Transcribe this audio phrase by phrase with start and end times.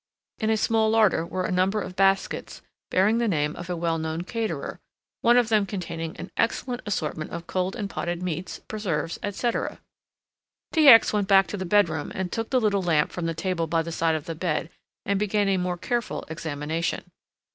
[0.39, 3.99] In a small larder were a number of baskets, bearing the name of a well
[3.99, 4.79] known caterer,
[5.21, 9.79] one of them containing an excellent assortment of cold and potted meats, preserves, etc.
[10.73, 10.87] T.
[10.87, 11.13] X.
[11.13, 13.91] went back to the bedroom and took the little lamp from the table by the
[13.91, 14.71] side of the bed
[15.05, 17.11] and began a more careful examination.